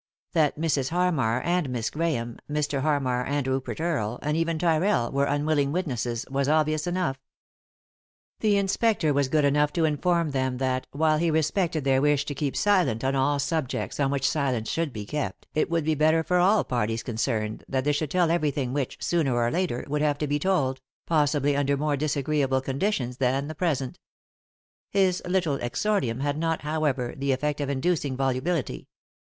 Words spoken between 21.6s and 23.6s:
more disagreeable conditions than the